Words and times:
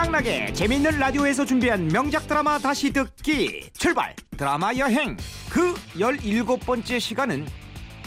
최양락의 0.00 0.54
재밌는 0.54 0.98
라디오에서 0.98 1.44
준비한 1.44 1.86
명작 1.88 2.26
드라마 2.26 2.58
다시 2.58 2.90
듣기. 2.90 3.68
출발! 3.74 4.16
드라마 4.34 4.72
여행. 4.76 5.14
그 5.50 5.74
17번째 5.94 6.98
시간은 6.98 7.46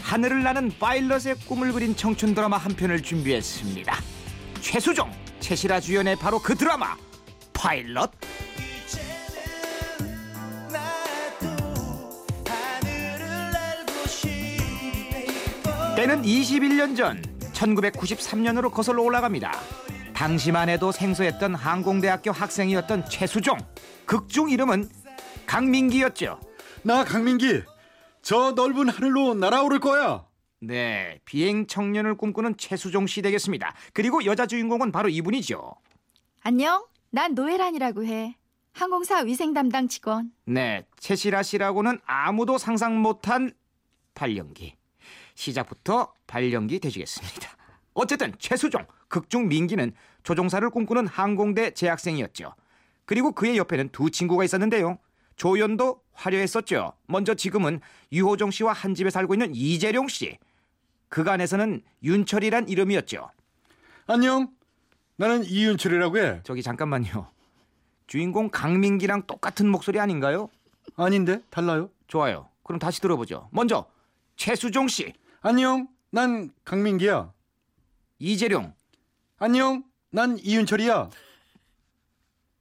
하늘을 0.02 0.42
나는 0.42 0.72
파일럿의 0.80 1.36
꿈을 1.46 1.72
그린 1.72 1.94
청춘 1.94 2.34
드라마 2.34 2.56
한 2.56 2.74
편을 2.74 3.00
준비했습니다. 3.00 3.96
최수종 4.60 5.08
최시라 5.38 5.78
주연의 5.78 6.16
바로 6.16 6.40
그 6.40 6.56
드라마 6.56 6.96
파일럿. 7.52 8.10
때는 15.94 16.22
21년 16.22 16.96
전 16.96 17.22
1993년으로 17.52 18.72
거슬러 18.72 19.00
올라갑니다. 19.00 19.83
당시만 20.14 20.68
해도 20.68 20.92
생소했던 20.92 21.54
항공대학교 21.54 22.30
학생이었던 22.30 23.08
최수종. 23.08 23.58
극중 24.06 24.50
이름은 24.50 24.88
강민기였죠. 25.46 26.40
나 26.82 27.04
강민기. 27.04 27.62
저 28.22 28.52
넓은 28.52 28.88
하늘로 28.88 29.34
날아오를 29.34 29.80
거야. 29.80 30.24
네, 30.60 31.20
비행 31.26 31.66
청년을 31.66 32.16
꿈꾸는 32.16 32.56
최수종 32.56 33.06
씨 33.06 33.20
되겠습니다. 33.20 33.74
그리고 33.92 34.24
여자 34.24 34.46
주인공은 34.46 34.92
바로 34.92 35.08
이분이죠. 35.08 35.74
안녕. 36.42 36.86
난 37.10 37.34
노혜란이라고 37.34 38.04
해. 38.06 38.36
항공사 38.72 39.18
위생 39.20 39.52
담당 39.52 39.86
직원. 39.88 40.32
네, 40.46 40.84
최시라 40.98 41.42
씨라고는 41.42 42.00
아무도 42.06 42.58
상상 42.58 42.98
못한 43.00 43.52
발연기. 44.14 44.74
시작부터 45.34 46.12
발연기 46.26 46.80
되시겠습니다. 46.80 47.50
어쨌든 47.94 48.34
최수종, 48.38 48.84
극중 49.14 49.46
민기는 49.46 49.92
조종사를 50.24 50.68
꿈꾸는 50.70 51.06
항공대 51.06 51.70
재학생이었죠. 51.70 52.52
그리고 53.04 53.30
그의 53.30 53.56
옆에는 53.58 53.90
두 53.90 54.10
친구가 54.10 54.42
있었는데요. 54.42 54.98
조연도 55.36 56.02
화려했었죠. 56.14 56.94
먼저 57.06 57.34
지금은 57.34 57.80
유호정 58.10 58.50
씨와 58.50 58.72
한 58.72 58.96
집에 58.96 59.10
살고 59.10 59.34
있는 59.34 59.54
이재룡 59.54 60.08
씨. 60.08 60.36
그간에서는 61.10 61.82
윤철이란 62.02 62.68
이름이었죠. 62.68 63.30
안녕. 64.08 64.48
나는 65.14 65.44
이윤철이라고 65.44 66.18
해. 66.18 66.40
저기 66.42 66.64
잠깐만요. 66.64 67.28
주인공 68.08 68.50
강민기랑 68.50 69.28
똑같은 69.28 69.68
목소리 69.68 70.00
아닌가요? 70.00 70.48
아닌데 70.96 71.40
달라요. 71.50 71.88
좋아요. 72.08 72.48
그럼 72.64 72.80
다시 72.80 73.00
들어보죠. 73.00 73.48
먼저 73.52 73.86
최수종 74.34 74.88
씨, 74.88 75.12
안녕. 75.40 75.86
난 76.10 76.50
강민기야. 76.64 77.32
이재룡. 78.18 78.74
안녕. 79.38 79.82
난 80.10 80.38
이윤철이야. 80.38 81.10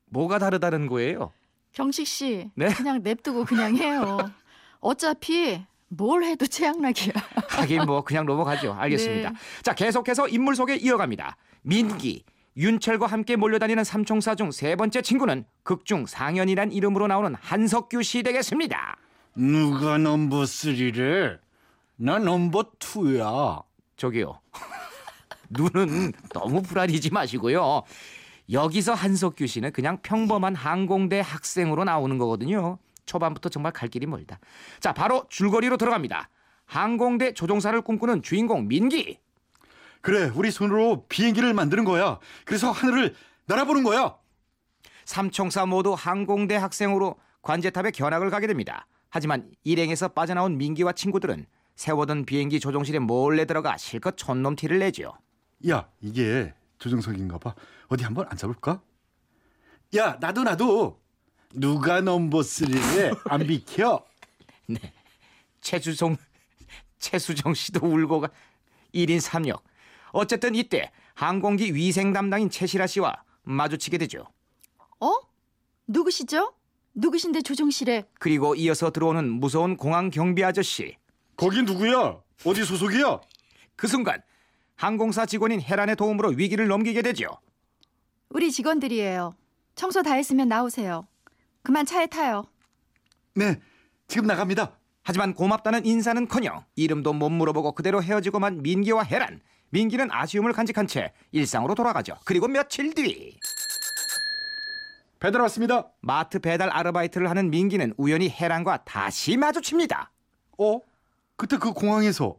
뭐가 0.10 0.40
다르다는 0.40 0.88
거예요? 0.88 1.32
경식 1.72 2.08
씨. 2.08 2.50
네? 2.56 2.68
그냥 2.74 3.02
냅두고 3.04 3.46
그냥 3.46 3.76
해요. 3.78 4.18
어차피 4.80 5.64
뭘 5.88 6.24
해도 6.24 6.46
최양락이야. 6.48 7.14
하긴 7.50 7.86
뭐 7.86 8.04
그냥 8.04 8.26
넘어가죠. 8.26 8.74
알겠습니다. 8.74 9.30
네. 9.30 9.36
자, 9.62 9.74
계속해서 9.76 10.28
인물 10.28 10.56
소개 10.56 10.76
이어갑니다. 10.76 11.38
민기, 11.62 12.24
윤철과 12.58 13.08
함께 13.08 13.36
몰려다니는 13.36 13.84
삼총사 13.84 14.36
중 14.36 14.52
세 14.52 14.76
번째 14.76 15.02
친구는 15.02 15.46
극중 15.64 16.06
상현이란 16.08 16.72
이름으로 16.72 17.08
나오는 17.08 17.34
한석규 17.40 18.02
씨 18.04 18.24
되겠습니다. 18.24 18.98
누가 19.36 19.98
넘버 19.98 20.44
3래? 20.44 21.40
나 21.98 22.20
넘버 22.20 22.72
2야. 22.80 23.64
저기요. 23.96 24.40
눈은 25.50 26.14
너무 26.34 26.62
불안이지 26.62 27.12
마시고요. 27.12 27.84
여기서 28.52 28.94
한석규 28.94 29.48
씨는 29.48 29.72
그냥 29.72 30.00
평범한 30.02 30.56
항공대 30.56 31.22
학생으로 31.22 31.84
나오는 31.84 32.18
거거든요. 32.18 32.78
초반부터 33.06 33.50
정말 33.50 33.72
갈 33.72 33.90
길이 33.90 34.06
멀다. 34.06 34.40
자, 34.80 34.94
바로 34.94 35.26
줄거리로 35.30 35.78
들어갑니다. 35.78 36.30
항공대 36.66 37.34
조종사를 37.34 37.80
꿈꾸는 37.82 38.22
주인공 38.22 38.68
민기. 38.68 39.20
그래, 40.02 40.32
우리 40.36 40.52
손으로 40.52 41.06
비행기를 41.08 41.54
만드는 41.54 41.86
거야. 41.86 42.20
그래서 42.46 42.72
하늘을 42.72 43.16
날아보는 43.46 43.84
거야. 43.84 44.16
삼총사 45.06 45.66
모두 45.66 45.94
항공대 45.94 46.56
학생으로 46.56 47.16
관제탑에 47.42 47.92
견학을 47.92 48.30
가게 48.30 48.48
됩니다. 48.48 48.88
하지만 49.10 49.50
일행에서 49.64 50.10
빠져나온 50.10 50.58
민기와 50.58 50.94
친구들은 50.94 51.46
세워둔 51.76 52.26
비행기 52.26 52.60
조종실에 52.60 53.00
몰래 53.00 53.46
들어가 53.46 53.78
실컷 53.78 54.16
촌놈 54.18 54.56
티를 54.56 54.80
내죠. 54.80 55.14
야, 55.70 55.90
이게 56.02 56.54
조정석인가 56.80 57.38
봐. 57.38 57.56
어디 57.88 58.04
한번 58.04 58.28
앉아볼까? 58.30 58.82
야, 59.96 60.18
나도 60.20 60.44
나도. 60.44 61.00
누가 61.54 62.02
넘버 62.02 62.40
3래? 62.40 63.20
안 63.26 63.46
비켜? 63.48 64.06
최수종, 65.62 66.18
최수정 67.00 67.54
씨도 67.54 67.86
울고 67.86 68.22
가 68.22 68.30
1인 68.94 69.22
3역. 69.22 69.62
어쨌든 70.12 70.56
이때 70.56 70.92
항공기 71.14 71.74
위생 71.76 72.12
담당인 72.12 72.50
최시라 72.50 72.88
씨와 72.88 73.24
마주치게 73.44 73.98
되죠. 74.00 74.26
어? 75.00 75.12
누구시죠? 75.88 76.54
누구신데 76.96 77.42
조종실에 77.42 78.06
그리고 78.20 78.56
이어서 78.56 78.92
들어오는 78.92 79.30
무서운 79.30 79.78
공항 79.78 80.10
경비 80.10 80.44
아저씨. 80.44 80.98
거기 81.38 81.62
누구야? 81.64 82.20
어디 82.46 82.64
소속이야? 82.66 83.22
그 83.76 83.88
순간 83.88 84.22
항공사 84.76 85.26
직원인 85.26 85.62
헤란의 85.62 85.96
도움으로 85.96 86.30
위기를 86.30 86.68
넘기게 86.68 87.02
되죠. 87.02 87.26
우리 88.30 88.52
직원들이에요. 88.52 89.36
청소 89.76 90.02
다 90.02 90.14
했으면 90.14 90.48
나오세요. 90.48 91.08
그만 91.62 91.86
차에 91.86 92.08
타요. 92.08 92.46
네, 93.36 93.60
지금 94.08 94.28
나갑니다. 94.28 94.78
하지만 95.04 95.34
고맙다는 95.34 95.86
인사는커녕 95.86 96.64
이름도 96.76 97.14
못 97.14 97.30
물어보고 97.30 97.74
그대로 97.74 98.02
헤어지고만 98.02 98.62
민기와 98.62 99.04
헤란. 99.04 99.42
민기는 99.70 100.08
아쉬움을 100.12 100.54
간직한 100.54 100.86
채 100.88 101.14
일상으로 101.32 101.74
돌아가죠. 101.74 102.16
그리고 102.26 102.48
며칠 102.48 102.94
뒤 102.94 103.38
배달 105.20 105.42
왔습니다. 105.42 105.90
마트 106.02 106.40
배달 106.40 106.70
아르바이트를 106.70 107.30
하는 107.30 107.50
민기는 107.50 107.94
우연히 107.98 108.30
헤란과 108.30 108.84
다시 108.84 109.36
마주칩니다. 109.38 110.12
어? 110.60 110.80
그때 111.38 111.58
그 111.58 111.74
공항에서 111.74 112.36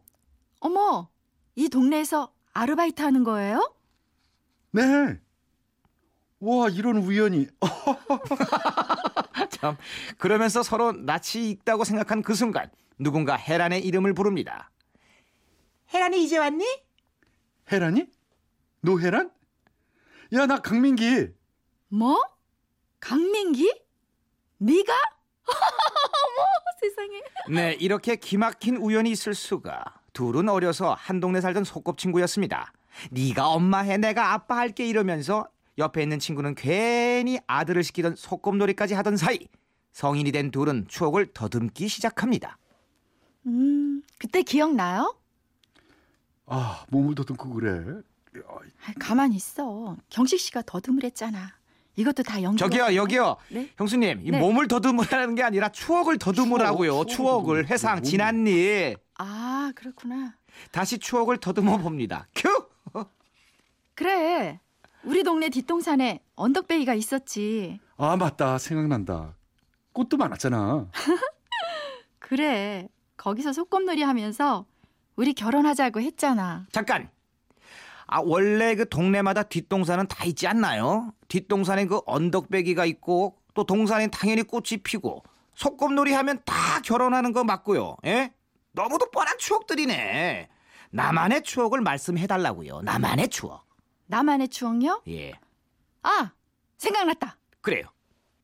어머, 0.61 1.09
이 1.57 1.69
동네에서 1.69 2.33
아르바이트 2.53 3.03
하는 3.03 3.25
거예요? 3.25 3.75
네. 4.73 4.83
와, 6.41 6.69
이런 6.69 6.97
우연이. 6.99 7.47
어, 7.61 7.67
참 9.51 9.77
그러면서 10.19 10.63
서로 10.63 10.93
낯이 10.93 11.51
익다고 11.51 11.85
생각한 11.85 12.23
그 12.23 12.35
순간 12.35 12.71
누군가 12.99 13.37
헤란의 13.37 13.85
이름을 13.85 14.15
부릅니다. 14.15 14.71
헤란이 15.93 16.23
이제 16.25 16.39
왔니? 16.39 16.65
헤란이? 17.71 18.07
노헤란? 18.81 19.31
야, 20.35 20.47
나 20.47 20.59
강민기. 20.61 21.29
뭐? 21.89 22.21
강민기? 23.01 23.73
네가? 24.59 24.93
어머, 25.47 26.47
세상에. 26.81 27.23
네, 27.51 27.73
이렇게 27.75 28.17
기막힌 28.17 28.77
우연이 28.77 29.11
있을 29.11 29.35
수가. 29.35 30.04
둘은 30.15 30.49
어려서 30.49 30.95
한 30.95 31.21
동네 31.21 31.43
살던 31.43 31.65
소꿉친구였습니다. 31.65 32.73
네가 33.11 33.49
엄마 33.49 33.81
해 33.81 33.99
내가 33.99 34.33
아빠 34.33 34.57
할게 34.57 34.87
이러면서 34.87 35.47
옆에 35.77 36.03
있는 36.03 36.19
친구는 36.19 36.55
괜히 36.55 37.39
아들을 37.47 37.83
시키던 37.83 38.15
소꿉놀이까지 38.17 38.95
하던 38.95 39.17
사이 39.17 39.41
성인이 39.93 40.33
된 40.33 40.51
둘은 40.51 40.87
추억을 40.89 41.27
더듬기 41.35 41.89
시작합니다. 41.89 42.57
음, 43.47 44.03
그때 44.19 44.43
기억나요? 44.43 45.15
아, 46.47 46.85
몸을 46.91 47.15
더듬고 47.17 47.51
그래. 47.51 47.71
야, 48.39 48.43
아, 48.49 48.93
가만히 48.99 49.37
있어. 49.37 49.97
경식 50.09 50.39
씨가 50.41 50.63
더듬으랬잖아. 50.65 51.53
이것도 51.97 52.23
다 52.23 52.43
연구. 52.43 52.59
저기요, 52.59 52.95
여기요. 52.95 53.37
네? 53.51 53.69
형수님, 53.77 54.21
이 54.25 54.31
네. 54.31 54.39
몸을 54.39 54.67
더듬으라는 54.69 55.35
게 55.37 55.43
아니라 55.43 55.69
추억을 55.71 56.19
더듬으라고요. 56.19 56.91
추억, 56.91 57.09
추억을 57.09 57.45
추억을 57.45 57.67
회상 57.69 57.97
더듬어. 57.97 58.11
지난 58.11 58.47
일. 58.47 58.97
아, 59.19 59.73
그렇구나. 59.75 60.35
다시 60.73 60.99
추억을 60.99 61.39
더듬어 61.39 61.79
봅니다. 61.79 62.27
큐! 62.35 62.49
그래. 63.95 64.61
우리 65.05 65.23
동네 65.23 65.51
뒷동산에 65.51 66.21
언덕베이가 66.35 66.95
있었지. 66.95 67.79
아, 67.97 68.17
맞다. 68.17 68.59
생각난다. 68.59 69.37
꽃도 69.93 70.17
많았잖아. 70.17 70.89
그래. 72.19 72.89
거기서 73.17 73.53
소꿉놀이 73.53 74.03
하면서 74.03 74.67
우리 75.15 75.33
결혼하자고 75.35 76.01
했잖아. 76.01 76.67
잠깐. 76.73 77.09
아 78.07 78.21
원래 78.21 78.75
그 78.75 78.89
동네마다 78.89 79.45
뒷동산은 79.45 80.09
다 80.09 80.25
있지 80.25 80.47
않나요? 80.47 81.15
뒷동산에 81.29 81.87
그 81.87 82.01
언덕배기가 82.07 82.85
있고 82.87 83.39
또 83.55 83.65
동산엔 83.65 84.11
당연히 84.11 84.43
꽃이 84.43 84.83
피고 84.83 85.23
소꿉놀이 85.55 86.13
하면 86.13 86.41
다 86.45 86.81
결혼하는 86.85 87.33
거 87.33 87.45
맞고요. 87.45 87.97
예? 88.05 88.35
너무도 88.75 89.11
뻔한 89.11 89.39
추억들이네. 89.39 90.49
나만의 90.91 91.43
추억을 91.43 91.81
말씀해 91.81 92.27
달라고요. 92.27 92.83
나만의 92.83 93.29
추억. 93.29 93.65
나만의 94.07 94.49
추억요? 94.49 95.03
예. 95.09 95.33
아, 96.03 96.33
생각났다. 96.77 97.39
그래요. 97.61 97.87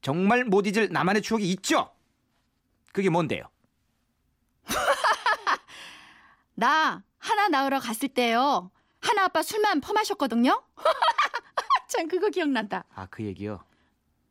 정말 0.01 0.45
못 0.45 0.67
잊을 0.67 0.89
나만의 0.91 1.23
추억이 1.23 1.49
있죠? 1.51 1.93
그게 2.93 3.11
뭔데요? 3.11 3.43
나 6.55 7.03
하나 7.19 7.49
낳으러 7.49 7.79
갔을 7.81 8.09
때요. 8.09 8.71
하나 9.01 9.25
아빠 9.25 9.43
술만 9.43 9.81
퍼마셨거든요. 9.81 10.63
참 11.89 12.09
그거 12.09 12.29
기억난다. 12.31 12.85
아, 12.95 13.07
그 13.07 13.25
얘기요. 13.25 13.65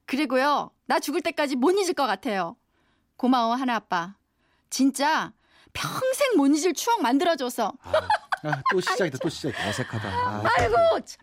그리고요. 0.05 0.71
나 0.85 0.99
죽을 0.99 1.21
때까지 1.21 1.55
못 1.55 1.71
잊을 1.71 1.93
것 1.93 2.07
같아요. 2.07 2.55
고마워 3.17 3.55
하나 3.55 3.75
아빠. 3.75 4.15
진짜 4.69 5.33
평생 5.79 6.35
못 6.35 6.47
잊을 6.47 6.73
추억 6.73 7.01
만들어줘서. 7.01 7.73
아, 7.81 8.61
또 8.71 8.81
시작이다 8.81 9.17
또 9.19 9.29
시작. 9.29 9.53
어색하다. 9.67 10.07
아, 10.09 10.43
아이고 10.57 10.75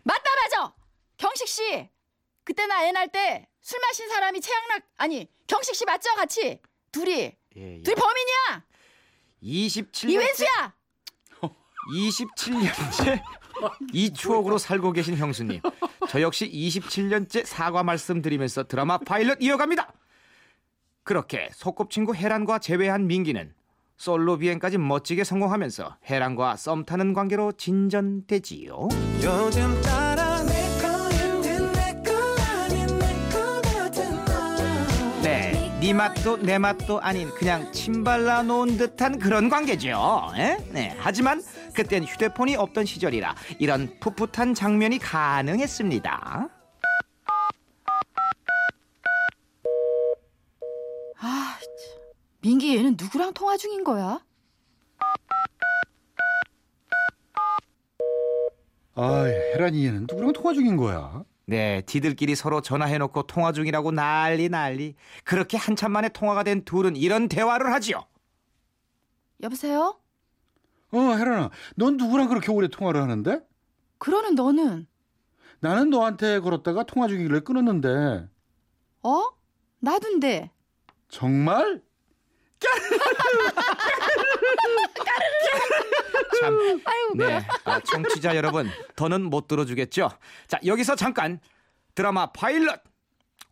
맞다 0.03 0.23
맞아. 0.43 0.73
경식 1.17 1.47
씨. 1.47 1.89
그때 2.43 2.65
나 2.65 2.83
애 2.85 2.91
낳을 2.91 3.09
때 3.09 3.47
술 3.61 3.79
마신 3.81 4.07
사람이 4.07 4.39
최양락 4.39 4.81
아니 4.97 5.29
경식 5.45 5.75
씨 5.75 5.83
맞죠 5.83 6.15
같이 6.15 6.61
둘이 6.91 7.11
예, 7.57 7.77
예. 7.77 7.81
둘이 7.83 7.95
범인이야. 7.95 8.63
27년째 9.43 10.09
이웬수야. 10.09 10.73
27년째 11.93 13.21
이 13.93 14.13
추억으로 14.13 14.57
살고 14.57 14.91
계신 14.93 15.17
형수님. 15.17 15.61
저 16.09 16.21
역시 16.21 16.49
27년째 16.49 17.45
사과 17.45 17.83
말씀드리면서 17.83 18.63
드라마 18.67 18.97
파일럿 18.97 19.41
이어갑니다. 19.41 19.91
그렇게 21.03 21.49
소꿉친구 21.53 22.15
해란과 22.15 22.59
재회한 22.59 23.07
민기는 23.07 23.53
솔로 23.97 24.37
비행까지 24.37 24.77
멋지게 24.77 25.23
성공하면서 25.23 25.97
해란과 26.05 26.55
썸 26.55 26.85
타는 26.85 27.13
관계로 27.13 27.51
진전되지요. 27.51 28.89
네, 35.23 35.79
네 35.81 35.93
맛도 35.93 36.37
내 36.37 36.57
맛도 36.59 37.01
아닌 37.01 37.29
그냥 37.31 37.71
침 37.71 38.03
발라 38.03 38.43
놓은 38.43 38.77
듯한 38.77 39.17
그런 39.17 39.49
관계죠. 39.49 40.31
에? 40.37 40.57
네, 40.71 40.95
하지만 40.99 41.41
그땐 41.73 42.03
휴대폰이 42.03 42.55
없던 42.55 42.85
시절이라 42.85 43.35
이런 43.57 43.99
풋풋한 43.99 44.53
장면이 44.53 44.99
가능했습니다. 44.99 46.49
아, 51.19 51.57
참. 51.59 52.06
민기 52.47 52.77
얘는 52.77 52.95
누구랑 52.97 53.33
통화 53.33 53.57
중인 53.57 53.83
거야? 53.83 54.23
아, 58.95 59.23
혜란이 59.25 59.85
얘는 59.85 60.07
누구랑 60.09 60.31
통화 60.31 60.53
중인 60.53 60.77
거야? 60.77 61.25
네, 61.45 61.81
디들끼리 61.81 62.35
서로 62.35 62.61
전화해놓고 62.61 63.23
통화 63.23 63.51
중이라고 63.51 63.91
난리 63.91 64.47
난리. 64.47 64.95
그렇게 65.25 65.57
한참 65.57 65.91
만에 65.91 66.07
통화가 66.07 66.43
된 66.43 66.63
둘은 66.63 66.95
이런 66.95 67.27
대화를 67.27 67.73
하지요. 67.73 68.05
여보세요? 69.43 69.99
어, 70.93 70.97
혜란아, 70.97 71.49
넌 71.75 71.97
누구랑 71.97 72.29
그렇게 72.29 72.49
오래 72.49 72.69
통화를 72.69 73.01
하는데? 73.01 73.41
그러는 73.97 74.35
너는 74.35 74.87
나는 75.59 75.89
너한테 75.89 76.39
걸었다가 76.39 76.83
통화 76.83 77.09
중이길래 77.09 77.41
끊었는데 77.41 78.29
어? 79.03 79.23
나둔데. 79.79 80.51
정말? 81.09 81.85
참, 86.39 86.81
네, 87.15 87.45
아, 87.65 87.79
청취자 87.79 88.35
여러분, 88.35 88.69
더는 88.95 89.23
못 89.23 89.47
들어주겠죠? 89.47 90.09
자, 90.47 90.59
여기서 90.65 90.95
잠깐 90.95 91.39
드라마 91.95 92.27
파일럿 92.27 92.81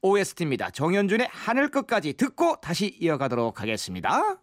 OST입니다. 0.02 0.70
정현준의 0.70 1.30
하늘 1.32 1.70
끝까지 1.70 2.14
듣고 2.14 2.60
다시 2.62 2.96
이어가도록 3.00 3.62
하겠습니다. 3.62 4.38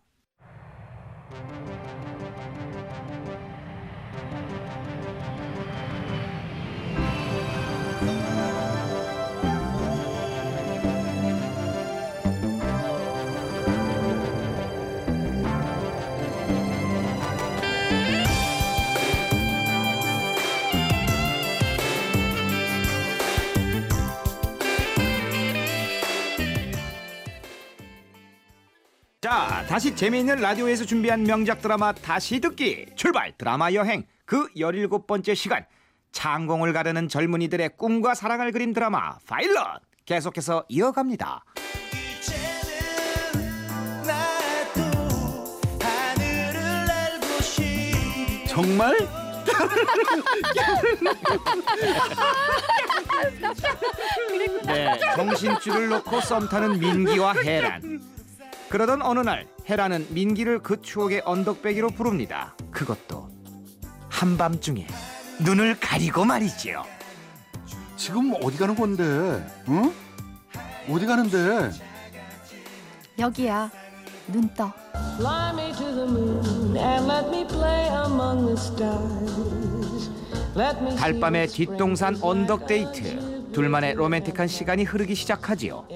자, 29.32 29.64
다시 29.66 29.96
재미있는 29.96 30.42
라디오에서 30.42 30.84
준비한 30.84 31.22
명작 31.22 31.62
드라마 31.62 31.90
다시 31.90 32.38
듣기 32.38 32.84
출발 32.96 33.32
드라마 33.38 33.72
여행 33.72 34.04
그 34.26 34.52
17번째 34.52 35.34
시간 35.34 35.64
창공을 36.10 36.74
가르는 36.74 37.08
젊은이들의 37.08 37.78
꿈과 37.78 38.14
사랑을 38.14 38.52
그린 38.52 38.74
드라마 38.74 39.16
파일럿 39.26 39.80
계속해서 40.04 40.66
이어갑니다. 40.68 41.44
정말? 48.46 48.98
네, 54.66 54.98
정신줄을 55.16 55.88
놓고 55.88 56.20
썸 56.20 56.50
타는 56.50 56.78
민기와 56.78 57.32
해란. 57.42 58.11
그러던 58.72 59.02
어느 59.02 59.20
날 59.20 59.46
해란은 59.68 60.06
민기를 60.14 60.60
그 60.60 60.80
추억의 60.80 61.20
언덕배기로 61.26 61.90
부릅니다. 61.90 62.56
그것도 62.70 63.28
한밤중에 64.08 64.86
눈을 65.44 65.78
가리고 65.78 66.24
말이지요. 66.24 66.82
지금 67.98 68.32
어디 68.42 68.56
가는 68.56 68.74
건데? 68.74 69.04
응? 69.68 69.92
어디 70.88 71.04
가는데? 71.04 71.70
여기야. 73.18 73.70
눈 74.28 74.48
떠. 74.54 74.72
Fly 75.16 75.52
me 75.52 75.72
to 75.72 75.84
the 75.94 76.10
moon 76.10 76.76
and 76.78 77.12
let 77.12 77.28
me 77.28 77.46
play 77.46 77.88
among 78.06 78.46
the 78.46 78.56
stars. 78.56 80.08
Let 80.56 80.80
me 80.80 80.92
see 80.92 80.96
달밤의 80.96 81.48
뒷동산 81.48 82.16
언덕 82.22 82.66
데이트. 82.66 83.52
둘만의 83.52 83.96
로맨틱한 83.96 84.48
시간이 84.48 84.84
흐르기 84.84 85.14
시작하지요. 85.14 85.86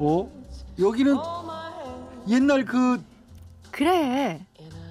어? 0.00 0.40
여기는. 0.80 1.39
옛날 2.30 2.64
그 2.64 3.02
그래. 3.70 4.44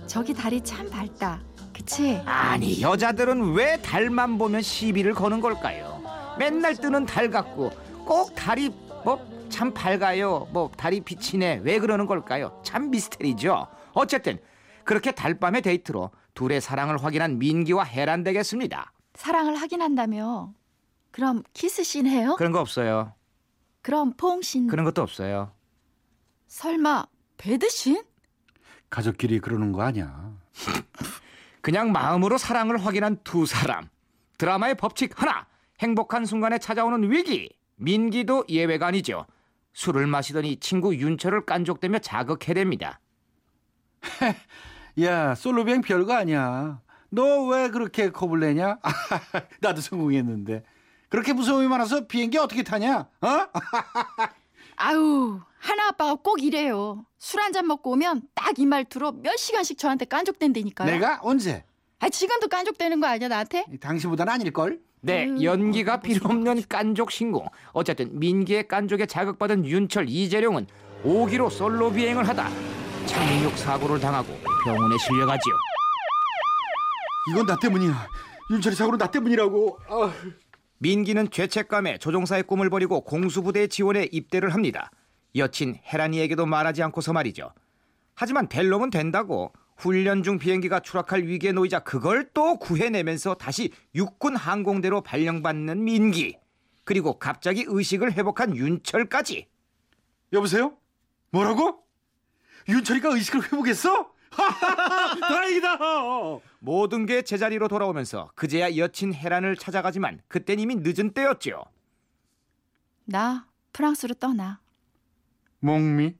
저기 0.07 0.33
달이 0.33 0.61
참 0.63 0.89
밝다. 0.89 1.41
그치? 1.73 2.21
아니 2.25 2.81
여자들은 2.81 3.53
왜 3.53 3.81
달만 3.81 4.37
보면 4.37 4.61
시비를 4.61 5.13
거는 5.13 5.39
걸까요? 5.39 6.01
맨날 6.37 6.75
뜨는 6.75 7.05
달 7.05 7.29
같고 7.29 7.71
꼭 8.05 8.35
달이 8.35 8.69
뭐 9.03 9.39
참 9.49 9.73
밝아요. 9.73 10.47
뭐 10.51 10.71
달이 10.77 11.01
비치네. 11.01 11.61
왜 11.63 11.79
그러는 11.79 12.05
걸까요? 12.05 12.61
참 12.63 12.91
미스테리죠. 12.91 13.67
어쨌든 13.93 14.37
그렇게 14.85 15.11
달밤의 15.11 15.61
데이트로 15.63 16.11
둘의 16.33 16.61
사랑을 16.61 17.03
확인한 17.03 17.39
민기와 17.39 17.83
해란 17.83 18.23
되겠습니다. 18.23 18.93
사랑을 19.15 19.55
하긴 19.55 19.81
한다며. 19.81 20.53
그럼 21.11 21.43
키스씬 21.53 22.05
해요? 22.07 22.35
그런 22.37 22.51
거 22.51 22.61
없어요. 22.61 23.13
그럼 23.81 24.13
포옹씬. 24.15 24.67
그런 24.67 24.85
것도 24.85 25.01
없어요. 25.01 25.51
설마 26.47 27.05
배드씬? 27.39 28.03
가족끼리 28.91 29.39
그러는 29.39 29.71
거 29.71 29.81
아니야. 29.81 30.31
그냥 31.61 31.91
마음으로 31.91 32.37
사랑을 32.37 32.77
확인한 32.85 33.17
두 33.23 33.45
사람. 33.47 33.87
드라마의 34.37 34.75
법칙 34.75 35.19
하나. 35.19 35.47
행복한 35.79 36.25
순간에 36.25 36.57
찾아오는 36.59 37.09
위기. 37.09 37.49
민기도 37.77 38.45
예외가 38.49 38.87
아니죠. 38.87 39.25
술을 39.73 40.05
마시더니 40.07 40.57
친구 40.57 40.95
윤철을 40.95 41.45
깐족대며 41.45 41.99
자극해댑니다. 41.99 42.97
야, 45.01 45.35
솔로 45.35 45.63
비행 45.63 45.81
별거 45.81 46.13
아니야. 46.13 46.81
너 47.09 47.45
왜 47.47 47.69
그렇게 47.69 48.09
겁을 48.11 48.39
내냐? 48.41 48.79
나도 49.61 49.79
성공했는데. 49.81 50.63
그렇게 51.07 51.33
무서움이 51.33 51.67
많아서 51.67 52.05
비행기 52.05 52.37
어떻게 52.37 52.63
타냐? 52.63 53.07
어? 53.21 53.27
아우, 54.75 55.41
하나 55.59 55.89
아빠가 55.89 56.15
꼭 56.15 56.41
이래요. 56.41 57.05
술 57.19 57.39
한 57.41 57.51
잔 57.53 57.67
먹고 57.67 57.91
오면 57.91 58.21
딱 58.33 58.57
이 58.59 58.65
말투로 58.65 59.11
몇 59.13 59.35
시간씩 59.37 59.77
저한테 59.77 60.05
깐족된다니까요. 60.05 60.89
내가 60.89 61.19
언제? 61.21 61.63
아, 61.99 62.09
지금도 62.09 62.47
깐족되는 62.47 62.99
거 63.01 63.07
아니야, 63.07 63.27
나한테? 63.27 63.65
당신보다는 63.81 64.33
아닐걸? 64.33 64.79
네, 65.01 65.25
음. 65.27 65.41
연기가 65.43 65.99
필요 65.99 66.29
없는 66.29 66.63
깐족 66.69 67.11
신공. 67.11 67.45
어쨌든 67.73 68.17
민기의 68.19 68.67
깐족에 68.67 69.05
자극받은 69.05 69.65
윤철 69.65 70.07
이재룡은 70.09 70.67
오기로 71.03 71.49
솔로 71.49 71.91
비행을 71.91 72.27
하다 72.27 72.49
착륙 73.05 73.57
사고를 73.57 73.99
당하고 73.99 74.37
병원에 74.65 74.97
실려가지요. 74.97 75.53
이건 77.31 77.45
나 77.45 77.57
때문이야. 77.57 78.07
윤철이 78.51 78.75
사고로 78.75 78.97
나 78.97 79.09
때문이라고. 79.11 79.79
아. 79.89 80.13
민기는 80.79 81.29
죄책감에 81.29 81.97
조종사의 81.97 82.43
꿈을 82.43 82.69
버리고 82.69 83.01
공수부대 83.01 83.67
지원에 83.67 84.07
입대를 84.11 84.53
합니다. 84.53 84.89
여친 85.35 85.79
헤란이에게도 85.85 86.45
말하지 86.45 86.83
않고서 86.83 87.13
말이죠. 87.13 87.53
하지만 88.15 88.49
될 88.49 88.69
놈은 88.69 88.89
된다고 88.89 89.53
훈련 89.77 90.23
중 90.23 90.37
비행기가 90.39 90.81
추락할 90.81 91.23
위기에 91.23 91.53
놓이자 91.53 91.79
그걸 91.79 92.29
또 92.33 92.57
구해내면서 92.57 93.35
다시 93.35 93.71
육군 93.95 94.35
항공대로 94.35 95.01
발령받는 95.01 95.83
민기. 95.83 96.37
그리고 96.83 97.17
갑자기 97.17 97.63
의식을 97.67 98.13
회복한 98.13 98.55
윤철까지. 98.55 99.47
여보세요? 100.33 100.75
뭐라고? 101.31 101.83
윤철이가 102.67 103.09
의식을 103.09 103.43
회복했어? 103.45 104.11
다행이다. 105.21 105.77
모든 106.59 107.05
게 107.05 107.21
제자리로 107.21 107.67
돌아오면서 107.67 108.31
그제야 108.35 108.75
여친 108.75 109.13
헤란을 109.13 109.55
찾아가지만 109.55 110.21
그땐 110.27 110.59
이미 110.59 110.75
늦은 110.75 111.13
때였죠. 111.13 111.63
나 113.05 113.47
프랑스로 113.71 114.13
떠나. 114.15 114.59
몽미? 115.59 116.15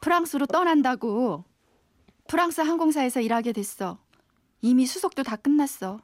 프랑스로 0.00 0.46
떠난다고. 0.46 1.44
프랑스 2.26 2.60
항공사에서 2.60 3.20
일하게 3.20 3.52
됐어. 3.52 3.98
이미 4.60 4.86
수속도 4.86 5.22
다 5.22 5.36
끝났어. 5.36 6.00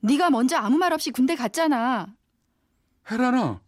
네가 0.00 0.30
먼저 0.30 0.56
아무 0.56 0.76
말 0.76 0.92
없이 0.92 1.10
군대 1.10 1.34
갔잖아. 1.34 2.14
헤라나. 3.10 3.60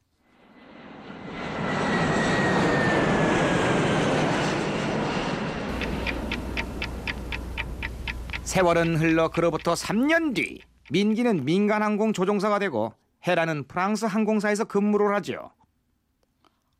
세월은 8.42 8.96
흘러 8.96 9.28
그로부터 9.28 9.74
3년 9.74 10.34
뒤 10.34 10.60
민기는 10.90 11.44
민간항공 11.44 12.14
조종사가 12.14 12.58
되고 12.58 12.94
헤라는 13.26 13.68
프랑스 13.68 14.06
항공사에서 14.06 14.64
근무를 14.64 15.14
하죠. 15.16 15.50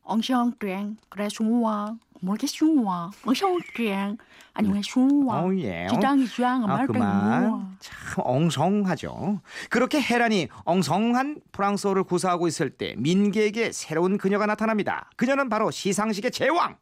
엉성땡 0.09 0.97
그래 1.09 1.27
좋아 1.27 1.95
뭐게 2.21 2.47
좋아 2.47 3.11
엉성땡 3.25 4.17
아니 4.53 4.81
좋아 4.81 5.41
어, 5.43 5.55
예. 5.55 5.87
기장이 5.89 6.27
좋아 6.27 6.61
아 6.67 6.85
그만 6.85 7.77
참 7.79 7.95
엉성하죠. 8.17 9.41
그렇게 9.69 10.01
헤란이 10.01 10.47
엉성한 10.65 11.41
프랑스어를 11.51 12.03
구사하고 12.03 12.47
있을 12.47 12.69
때 12.71 12.95
민기에게 12.97 13.71
새로운 13.71 14.17
그녀가 14.17 14.45
나타납니다. 14.45 15.09
그녀는 15.15 15.47
바로 15.47 15.71
시상식의 15.71 16.31
제왕 16.31 16.77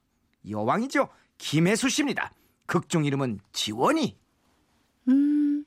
여왕이죠. 0.50 1.10
김혜수 1.38 1.90
씨입니다. 1.90 2.32
극중 2.66 3.06
이름은 3.06 3.40
지원이. 3.52 4.18
음 5.10 5.66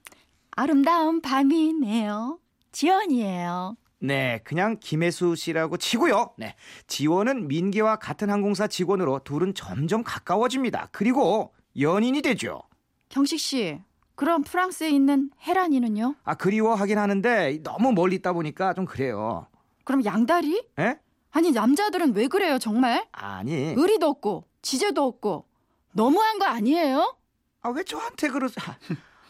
아름다운 0.51 1.21
밤이네요 1.23 2.39
지연이에요 2.73 3.77
네, 4.03 4.41
그냥 4.45 4.79
김혜수 4.81 5.37
씨라고 5.37 5.77
치고요. 5.77 6.33
네, 6.39 6.55
지원은 6.87 7.49
민기와 7.49 7.97
같은 7.97 8.31
항공사 8.31 8.67
직원으로 8.67 9.21
둘은 9.25 9.55
점점 9.55 10.03
가까워집니다. 10.03 10.89
그리고 10.91 11.53
연인이 11.79 12.23
되죠. 12.23 12.63
경식 13.11 13.39
씨 13.39 13.81
그럼 14.15 14.43
프랑스에 14.43 14.91
있는 14.91 15.31
헤란이는요 15.47 16.15
아 16.25 16.35
그리워하긴 16.35 16.99
하는데 16.99 17.59
너무 17.63 17.93
멀리 17.93 18.17
있다 18.17 18.33
보니까 18.33 18.73
좀 18.75 18.85
그래요. 18.85 19.47
그럼 19.85 20.05
양다리 20.05 20.63
에? 20.79 20.97
아니 21.33 21.51
남자들은 21.53 22.15
왜 22.15 22.29
그래요 22.29 22.59
정말 22.59 23.07
아니, 23.13 23.53
의리도 23.77 24.07
없고 24.07 24.45
지제도 24.63 25.05
없고 25.05 25.47
너무한 25.93 26.39
거 26.39 26.45
아니에요 26.45 27.17
아 27.63 27.71
왜 27.71 27.83
저한테 27.83 28.29
그러세요? 28.29 28.65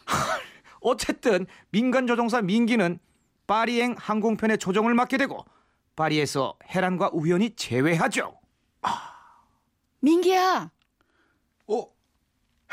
어쨌든 0.81 1.45
민간 1.69 2.05
조종사 2.07 2.41
민기는 2.41 2.99
파리행 3.51 3.95
항공편의 3.97 4.59
조종을 4.59 4.93
맡게 4.93 5.17
되고 5.17 5.45
파리에서 5.97 6.57
헤란과 6.73 7.09
우연히 7.11 7.53
재회하죠. 7.53 8.39
민기야 9.99 10.71
어? 11.67 11.85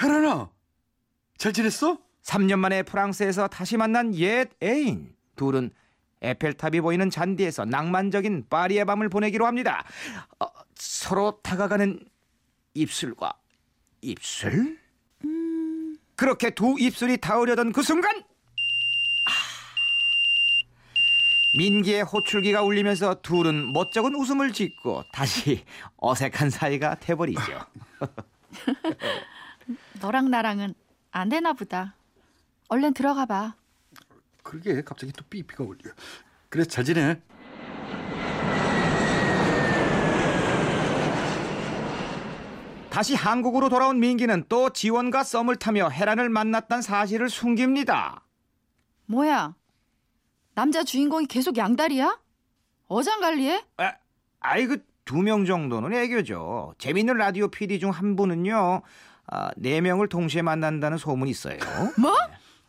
헤라나. 0.01 0.51
잘 1.37 1.53
지냈어? 1.53 1.99
3년 2.23 2.61
만에 2.61 2.85
프랑스에서 2.85 3.49
다시 3.49 3.77
만난 3.77 4.15
옛 4.15 4.51
애인 4.63 5.17
둘은 5.35 5.73
에펠탑이 6.23 6.81
보이는 6.81 7.11
잔디에서 7.11 7.65
낭만적인 7.65 8.47
파리의 8.49 8.85
밤을 8.85 9.09
보내기로 9.09 9.47
합니다. 9.47 9.85
어, 10.39 10.47
서로 10.77 11.41
다가가는 11.43 11.99
입술과 12.75 13.33
입술? 14.01 14.79
그렇게 16.15 16.51
두 16.51 16.77
입술이 16.79 17.17
닿으려던 17.17 17.73
그 17.73 17.83
순간 17.83 18.17
아, 19.27 19.33
민기의 21.57 22.03
호출기가 22.03 22.63
울리면서 22.63 23.21
둘은 23.23 23.73
멋쩍은 23.73 24.15
웃음을 24.15 24.53
짓고 24.53 25.05
다시 25.13 25.65
어색한 25.97 26.51
사이가 26.51 26.97
돼버리죠. 26.97 27.41
너랑 30.01 30.31
나랑은 30.31 30.75
안 31.11 31.29
되나 31.29 31.53
보다 31.53 31.95
얼른 32.69 32.95
들어가 32.95 33.27
봐 33.27 33.55
그러게 34.43 34.83
갑자기 34.83 35.13
또 35.13 35.25
삐삐가 35.29 35.65
울려. 35.65 35.91
그래 36.49 36.65
잘 36.65 36.85
지내. 36.85 37.21
다시 42.91 43.15
한국으로 43.15 43.69
돌아온 43.69 44.01
민기는 44.01 44.45
또 44.49 44.71
지원과 44.71 45.23
썸을 45.23 45.57
타며 45.57 45.89
헤란을 45.91 46.31
만났다는 46.31 46.83
사실을 46.83 47.29
숨깁니다. 47.29 48.23
뭐야 49.07 49.55
남자 50.59 50.83
주인공이 50.83 51.27
계속 51.27 51.57
양다리야 51.57 52.19
어장관리해 52.89 53.63
아, 53.77 53.93
아이 54.41 54.67
그두명 54.67 55.45
정도는 55.45 55.93
애교죠. 55.93 56.75
재밌는 56.79 57.17
라디오 57.17 57.47
PD 57.47 57.79
중 57.79 57.91
한 57.93 58.17
분은요. 58.17 58.83
아, 59.29 59.51
네 59.57 59.81
명을 59.81 60.09
동시에 60.09 60.43
만난다는 60.43 60.99
소문이 60.99 61.31
있어요. 61.31 61.59
뭐? 61.97 62.13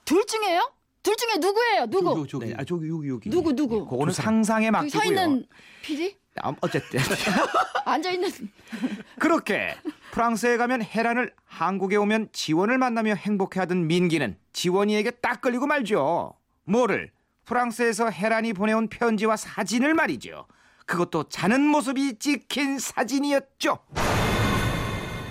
둘 0.05 0.24
중에요? 0.27 0.72
둘 1.01 1.15
중에 1.17 1.38
누구예요? 1.38 1.88
누구? 1.88 2.27
저기, 2.27 2.46
네, 2.50 2.53
아, 2.60 2.63
저기 2.63 2.89
여기 2.89 3.10
여기. 3.10 3.29
누구, 3.31 3.55
누구? 3.55 3.88
그거는 3.88 4.13
상상에 4.13 4.69
저기 4.69 4.89
서 4.91 4.98
맡기고요. 5.00 5.24
있는 5.24 5.48
PD? 5.81 6.15
아, 6.43 6.53
어쨌든 6.62 7.00
앉아 7.86 8.12
있는 8.12 8.29
그렇게 9.17 9.75
프랑스에 10.12 10.58
가면 10.58 10.84
헤란을 10.84 11.34
한국에 11.43 11.96
오면 11.96 12.29
지원을 12.34 12.77
만나며 12.77 13.15
행복해하던 13.15 13.88
민기는 13.88 14.38
지원이에게 14.53 15.10
딱 15.10 15.41
걸리고 15.41 15.65
말죠. 15.65 16.36
뭐를 16.65 17.12
프랑스에서 17.50 18.12
헤란이 18.12 18.53
보내온 18.53 18.88
편지와 18.89 19.36
사진을 19.36 19.96
말이죠. 19.96 20.46
그것도 20.86 21.29
자는 21.29 21.62
모습이 21.65 22.20
찍힌 22.20 22.77
사진이었죠. 22.77 23.79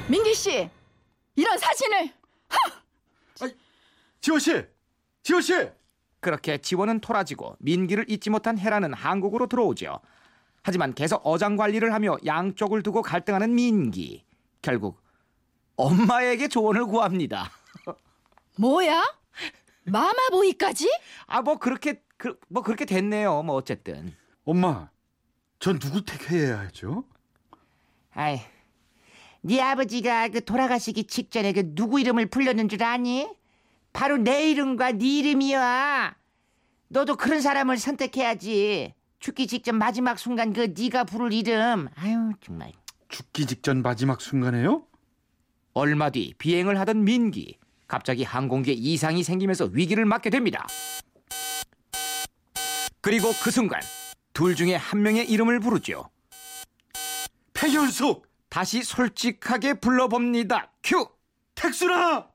민기 0.09 0.35
씨 0.35 0.69
이런 1.37 1.57
사진을 1.59 2.13
지호 4.21 4.39
씨. 4.41 4.65
지호 5.23 5.41
씨. 5.41 5.53
그렇게 6.21 6.59
지원은 6.59 6.99
토라지고 7.01 7.55
민기를 7.61 8.05
잊지 8.09 8.31
못한 8.31 8.59
헤라는 8.59 8.93
한국으로 8.93 9.47
들어오죠. 9.47 10.01
하지만 10.65 10.93
계속 10.95 11.25
어장 11.25 11.55
관리를 11.57 11.95
하며 11.95 12.17
양쪽을 12.27 12.83
두고 12.83 13.03
갈등하는 13.03 13.55
민기. 13.55 14.25
결국 14.61 15.01
엄마에게 15.77 16.49
조언을 16.49 16.87
구합니다. 16.87 17.53
뭐야? 18.59 19.05
마마보이까지? 19.85 20.91
아 21.29 21.41
뭐 21.43 21.59
그렇게 21.59 22.03
그, 22.19 22.39
뭐 22.49 22.63
그렇게 22.63 22.85
됐네요. 22.85 23.43
뭐 23.43 23.55
어쨌든. 23.55 24.15
엄마. 24.45 24.91
전 25.61 25.79
누구 25.79 26.05
택해야 26.05 26.59
하죠? 26.61 27.05
아이, 28.13 28.41
네 29.41 29.61
아버지가 29.61 30.29
그 30.29 30.45
돌아가시기 30.45 31.05
직전에 31.05 31.53
그 31.53 31.75
누구 31.75 32.01
이름을 32.01 32.27
불렀는 32.27 32.69
줄 32.69 32.83
아니? 32.83 33.29
바로 33.93 34.19
내 34.19 34.51
이름과 34.51 34.93
네 34.93 35.19
이름이야. 35.19 36.17
너도 36.89 37.17
그런 37.17 37.41
사람을 37.41 37.79
선택해야지. 37.79 38.95
죽기 39.21 39.47
직전 39.47 39.77
마지막 39.77 40.19
순간 40.19 40.53
그 40.53 40.73
네가 40.77 41.05
부를 41.05 41.33
이름. 41.33 41.89
아유 41.97 42.33
정말. 42.41 42.73
죽기 43.09 43.47
직전 43.47 43.83
마지막 43.83 44.21
순간에요? 44.21 44.85
얼마 45.73 46.11
뒤 46.11 46.35
비행을 46.39 46.79
하던 46.81 47.05
민기. 47.05 47.59
갑자기 47.87 48.23
항공기에 48.23 48.75
이상이 48.75 49.23
생기면서 49.23 49.67
위기를 49.73 50.05
맞게 50.05 50.31
됩니다. 50.31 50.67
그리고 53.01 53.33
그 53.43 53.51
순간 53.51 53.81
둘 54.33 54.55
중에 54.55 54.75
한 54.75 55.03
명의 55.03 55.29
이름을 55.29 55.61
부르죠. 55.61 56.11
패현숙. 57.55 58.27
다시 58.49 58.83
솔직하게 58.83 59.75
불러봅니다. 59.75 60.73
큐! 60.83 61.07
택순아. 61.55 62.29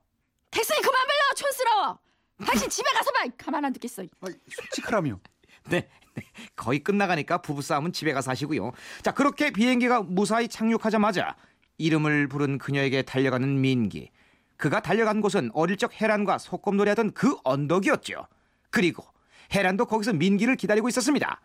택순이 0.50 0.80
그만 0.80 0.94
불러 1.06 1.34
촌스러워 1.34 1.98
당신 2.46 2.68
집에 2.70 2.88
가서 2.92 3.10
봐 3.10 3.24
가만 3.36 3.64
안 3.64 3.72
듣겠어 3.72 4.02
아, 4.02 4.26
솔직하라며. 4.48 5.18
네, 5.70 5.88
네. 6.14 6.22
거의 6.54 6.78
끝나가니까 6.80 7.38
부부싸움은 7.38 7.92
집에 7.92 8.12
가서 8.12 8.30
하시고요. 8.30 8.72
자, 9.02 9.12
그렇게 9.12 9.50
비행기가 9.50 10.02
무사히 10.02 10.46
착륙하자마자 10.46 11.36
이름을 11.78 12.28
부른 12.28 12.58
그녀에게 12.58 13.02
달려가는 13.02 13.60
민기. 13.60 14.10
그가 14.56 14.80
달려간 14.80 15.20
곳은 15.20 15.50
어릴 15.52 15.76
적 15.76 16.00
헤란과 16.00 16.38
소꿉놀이하던 16.38 17.12
그 17.12 17.36
언덕이었죠. 17.42 18.28
그리고 18.70 19.04
헤란도 19.52 19.86
거기서 19.86 20.12
민기를 20.12 20.56
기다리고 20.56 20.88
있었습니다. 20.88 21.40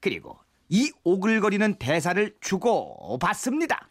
그리고 0.00 0.38
이 0.68 0.92
오글거리는 1.04 1.74
대사를 1.78 2.36
주고 2.40 3.18
받습니다. 3.18 3.88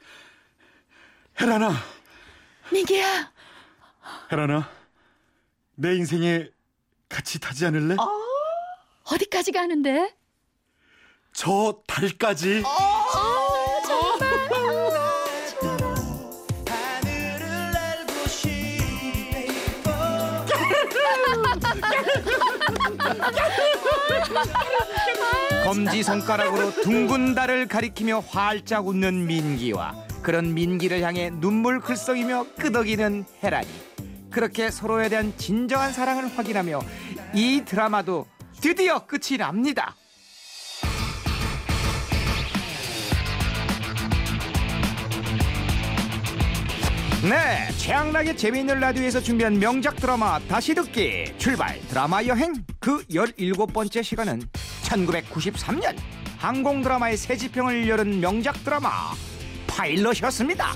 헤란아, 1.39 1.71
민기야. 2.71 3.31
헤란아, 4.31 4.69
내 5.75 5.95
인생에 5.95 6.49
같이 7.09 7.39
타지 7.39 7.65
않을래? 7.65 7.95
어디까지 9.03 9.51
가는데? 9.51 10.15
저 11.33 11.81
달까지. 11.87 12.61
하 12.61 12.94
검지 25.63 26.03
손가락으로 26.03 26.71
둥근 26.81 27.33
달을 27.33 27.67
가리키며 27.67 28.19
활짝 28.19 28.87
웃는 28.87 29.25
민기와 29.25 29.95
그런 30.21 30.53
민기를 30.53 31.01
향해 31.01 31.29
눈물 31.31 31.79
글썽이며 31.79 32.47
끄덕이는 32.57 33.25
헤란이 33.43 33.67
그렇게 34.31 34.69
서로에 34.69 35.09
대한 35.09 35.33
진정한 35.37 35.93
사랑을 35.93 36.27
확인하며 36.37 36.81
이 37.33 37.63
드라마도 37.65 38.27
드디어 38.61 39.05
끝이 39.05 39.37
납니다. 39.37 39.95
네, 47.27 47.71
최양락의 47.79 48.37
재미있는 48.37 48.79
라디오에서 48.79 49.19
준비한 49.19 49.57
명작 49.57 49.95
드라마 49.95 50.37
다시 50.47 50.75
듣기 50.75 51.33
출발 51.39 51.79
드라마 51.87 52.23
여행 52.23 52.53
그 52.79 53.03
17번째 53.07 54.03
시간은 54.03 54.43
1993년 54.83 55.97
항공 56.37 56.83
드라마의 56.83 57.17
새 57.17 57.35
지평을 57.35 57.89
열은 57.89 58.19
명작 58.19 58.63
드라마 58.63 58.89
파일럿이었습니다. 59.65 60.73